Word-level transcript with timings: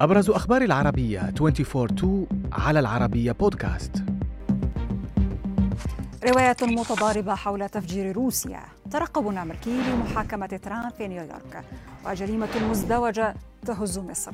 أبرز 0.00 0.30
أخبار 0.30 0.62
العربية 0.62 1.32
24 1.40 2.26
على 2.52 2.80
العربية 2.80 3.32
بودكاست 3.32 4.04
رواية 6.28 6.56
متضاربة 6.62 7.34
حول 7.34 7.68
تفجير 7.68 8.16
روسيا. 8.16 8.60
ترقب 8.90 9.26
أمريكي 9.26 9.70
لمحاكمة 9.70 10.46
ترامب 10.46 10.92
في 10.98 11.08
نيويورك. 11.08 11.64
وجريمة 12.06 12.68
مزدوجة 12.70 13.34
تهز 13.66 13.98
مصر. 13.98 14.32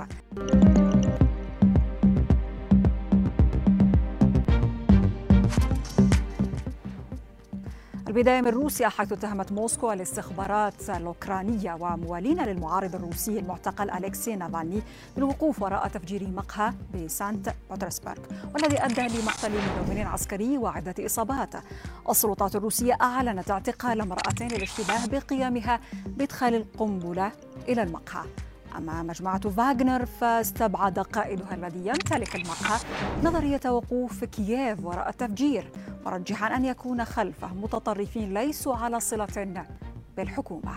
البداية 8.12 8.40
من 8.40 8.48
روسيا 8.48 8.88
حيث 8.88 9.12
اتهمت 9.12 9.52
موسكو 9.52 9.92
الاستخبارات 9.92 10.90
الأوكرانية 10.90 11.74
وموالين 11.80 12.45
للمعارض 12.45 12.95
الروسي 12.95 13.38
المعتقل 13.38 13.91
أليكسي 13.91 14.37
نافالني 14.37 14.82
بالوقوف 15.14 15.62
وراء 15.62 15.88
تفجير 15.88 16.28
مقهى 16.28 16.73
بسانت 16.95 17.54
بطرسبرغ 17.70 18.18
والذي 18.54 18.84
أدى 18.84 19.01
لمقتل 19.01 19.51
مدون 19.80 19.98
عسكري 19.98 20.59
وعدة 20.59 20.95
إصابات. 21.06 21.54
السلطات 22.10 22.56
الروسية 22.56 22.98
أعلنت 23.02 23.51
اعتقال 23.51 24.01
امرأتين 24.01 24.48
للاشتباه 24.48 25.06
بقيامها 25.06 25.80
بإدخال 26.06 26.54
القنبلة 26.54 27.32
إلى 27.68 27.82
المقهى. 27.82 28.24
أما 28.76 29.02
مجموعة 29.02 29.48
فاغنر 29.48 30.06
فاستبعد 30.06 30.98
قائدها 30.98 31.54
الذي 31.54 31.86
يمتلك 31.86 32.36
المقهى 32.36 32.80
نظرية 33.22 33.60
وقوف 33.66 34.24
كييف 34.24 34.84
وراء 34.84 35.08
التفجير 35.08 35.70
مرجحا 36.06 36.56
أن 36.56 36.64
يكون 36.64 37.04
خلفه 37.04 37.54
متطرفين 37.54 38.34
ليسوا 38.34 38.76
على 38.76 39.00
صلة 39.00 39.66
بالحكومة. 40.16 40.74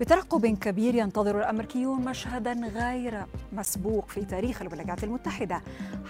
بترقب 0.00 0.46
كبير 0.46 0.94
ينتظر 0.94 1.38
الأمريكيون 1.38 2.04
مشهدا 2.04 2.52
غير 2.52 3.26
مسبوق 3.52 4.08
في 4.08 4.24
تاريخ 4.24 4.62
الولايات 4.62 5.04
المتحدة 5.04 5.62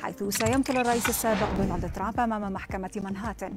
حيث 0.02 0.22
سيمثل 0.22 0.76
الرئيس 0.76 1.08
السابق 1.08 1.52
دونالد 1.58 1.92
ترامب 1.92 2.20
أمام 2.20 2.52
محكمة 2.52 2.90
منهاتن 2.96 3.52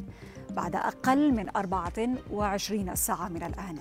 بعد 0.49 0.75
أقل 0.75 1.31
من 1.33 1.49
24 1.55 2.95
ساعة 2.95 3.27
من 3.27 3.43
الآن. 3.43 3.77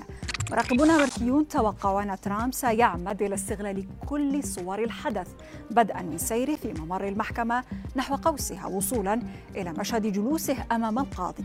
مراقبون 0.51 0.91
امريكيون 0.91 1.49
توقعوا 1.49 2.03
أن 2.03 2.21
ترامب 2.21 2.55
سيعمد 2.55 3.23
إلى 3.23 3.35
استغلال 3.35 3.87
كل 4.07 4.45
صور 4.45 4.85
الحدث 4.85 5.29
بدءا 5.71 6.03
من 6.03 6.19
سيره 6.19 6.57
في 6.57 6.73
ممر 6.73 7.09
المحكمة 7.09 7.65
نحو 7.97 8.17
قوسها 8.17 8.67
وصولا 8.67 9.23
إلى 9.57 9.73
مشهد 9.73 10.13
جلوسه 10.13 10.57
أمام 10.73 10.99
القاضي. 10.99 11.45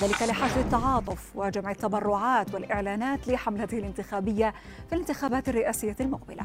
ذلك 0.00 0.22
لحشد 0.22 0.58
التعاطف 0.58 1.30
وجمع 1.34 1.70
التبرعات 1.70 2.54
والإعلانات 2.54 3.28
لحملته 3.28 3.78
الانتخابية 3.78 4.54
في 4.88 4.94
الانتخابات 4.94 5.48
الرئاسية 5.48 5.96
المقبلة. 6.00 6.44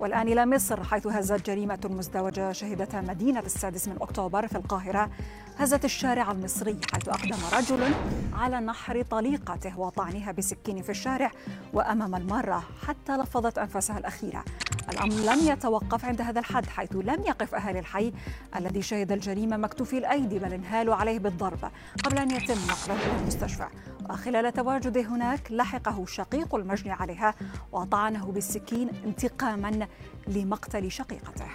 والآن 0.00 0.28
إلى 0.28 0.46
مصر 0.46 0.84
حيث 0.84 1.06
هزت 1.06 1.46
جريمة 1.46 1.78
مزدوجة 1.90 2.52
شهدتها 2.52 3.00
مدينة 3.00 3.40
السادس 3.40 3.88
من 3.88 3.96
أكتوبر 4.00 4.46
في 4.46 4.56
القاهرة. 4.56 5.10
هزت 5.58 5.84
الشارع 5.84 6.32
المصري 6.32 6.80
حيث 6.92 7.08
أقدم 7.08 7.38
رجل 7.52 7.94
على 8.32 8.60
نحر 8.60 9.02
طليقته 9.02 9.78
وطعنها 9.78 10.32
بسكين 10.32 10.82
في 10.82 10.90
الشارع 10.90 11.30
وأمام 11.72 12.14
المارة 12.14 12.64
حتى 12.86 13.16
لفظت 13.16 13.58
أنفاسها 13.58 13.98
الأخيرة. 13.98 14.44
الأمر 14.92 15.14
لم 15.14 15.48
يتوقف 15.48 16.04
عند 16.04 16.20
هذا 16.20 16.40
الحد 16.40 16.66
حيث 16.66 16.96
لم 16.96 17.24
يقف 17.26 17.54
أهالي 17.54 17.78
الحي 17.78 18.12
الذي 18.56 18.82
شهد 18.82 19.12
الجريمة 19.12 19.56
مكتوفي 19.56 19.98
الأيدي 19.98 20.38
بل 20.38 20.52
انهالوا 20.52 20.94
عليه 20.94 21.18
بالضرب 21.18 21.70
قبل 22.04 22.18
أن 22.18 22.30
يتم 22.30 22.54
نقله 22.54 23.06
إلى 23.06 23.20
المستشفى. 23.20 23.66
وخلال 24.10 24.52
تواجده 24.52 25.00
هناك 25.02 25.52
لحقه 25.52 26.06
شقيق 26.06 26.54
المجني 26.54 26.92
عليها 26.92 27.34
وطعنه 27.72 28.26
بالسكين 28.26 28.90
انتقاما 29.04 29.86
لمقتل 30.28 30.90
شقيقته. 30.90 31.46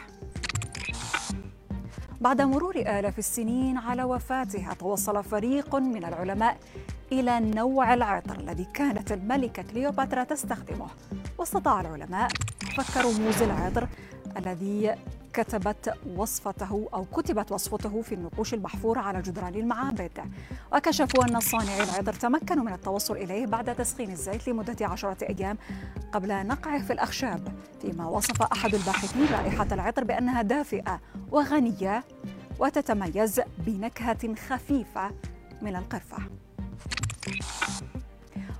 بعد 2.21 2.41
مرور 2.41 2.75
آلاف 2.75 3.19
السنين 3.19 3.77
على 3.77 4.03
وفاتها 4.03 4.73
توصل 4.73 5.23
فريق 5.23 5.75
من 5.75 6.05
العلماء 6.05 6.57
إلى 7.11 7.39
نوع 7.39 7.93
العطر 7.93 8.39
الذي 8.39 8.67
كانت 8.73 9.11
الملكة 9.11 9.63
كليوباترا 9.63 10.23
تستخدمه. 10.23 10.87
واستطاع 11.37 11.81
العلماء 11.81 12.27
فك 12.77 12.97
رموز 12.97 13.41
العطر 13.41 13.87
الذي 14.37 14.95
كتبت 15.33 15.93
وصفته 16.15 16.89
أو 16.93 17.05
كتبت 17.05 17.51
وصفته 17.51 18.01
في 18.01 18.15
النقوش 18.15 18.53
المحفورة 18.53 18.99
على 18.99 19.21
جدران 19.21 19.55
المعابد. 19.55 20.11
وكشفوا 20.73 21.25
أن 21.25 21.39
صانعي 21.39 21.83
العطر 21.83 22.13
تمكنوا 22.13 22.63
من 22.63 22.73
التوصل 22.73 23.15
إليه 23.15 23.45
بعد 23.45 23.75
تسخين 23.75 24.11
الزيت 24.11 24.47
لمدة 24.49 24.87
عشرة 24.87 25.17
أيام 25.29 25.57
قبل 26.11 26.47
نقعه 26.47 26.81
في 26.81 26.93
الأخشاب 26.93 27.53
فيما 27.81 28.07
وصف 28.07 28.41
أحد 28.41 28.75
الباحثين 28.75 29.25
رائحة 29.25 29.67
العطر 29.71 30.03
بأنها 30.03 30.41
دافئة 30.41 31.01
وغنية 31.31 32.03
وتتميز 32.59 33.41
بنكهة 33.57 34.35
خفيفة 34.35 35.11
من 35.61 35.75
القرفة. 35.75 36.17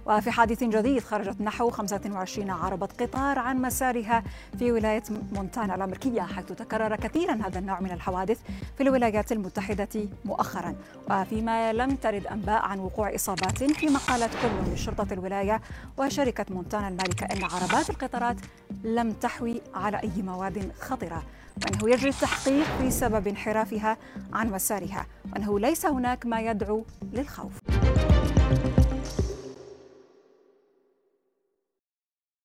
وفي 0.06 0.32
حادث 0.32 0.64
جديد 0.64 1.04
خرجت 1.04 1.42
نحو 1.42 1.70
25 1.70 2.50
عربة 2.50 2.90
قطار 3.00 3.40
عن 3.40 3.62
مسارها 3.62 4.24
في 4.60 4.72
ولاية 4.72 5.04
مونتانا 5.34 5.76
الأمريكية 5.76 6.22
حيث 6.22 6.46
تكرر 6.46 6.96
كثيرا 6.96 7.34
هذا 7.34 7.60
النوع 7.60 7.80
من 7.80 7.92
الحوادث 7.92 8.40
في 8.78 8.84
الولايات 8.84 9.32
المتحدة 9.32 10.08
مؤخرا. 10.26 10.76
وفيما 11.12 11.74
لم 11.74 11.96
ترد 11.96 12.28
أنباء 12.28 12.62
عن 12.62 12.80
وقوع 12.80 13.16
إصابات 13.16 13.64
فيما 13.64 14.00
قالت 14.00 14.34
كل 14.42 14.70
من 14.70 14.76
شرطة 14.78 15.14
الولاية 15.14 15.62
وشركة 15.98 16.46
مونتانا 16.50 16.88
المالكة 16.88 17.26
أن 17.26 17.44
عربات 17.44 17.90
القطارات 17.90 18.38
لم 18.84 19.12
تحوي 19.12 19.62
على 19.76 19.98
أي 20.04 20.22
مواد 20.22 20.72
خطرة 20.82 21.24
وأنه 21.64 21.94
يجري 21.94 22.10
التحقيق 22.10 22.66
في 22.82 22.92
سبب 22.92 23.28
انحرافها 23.28 23.98
عن 24.34 24.52
مسارها 24.52 25.06
وأنه 25.34 25.60
ليس 25.60 25.86
هناك 25.86 26.26
ما 26.26 26.42
يدعو 26.42 26.86
للخوف. 27.14 27.63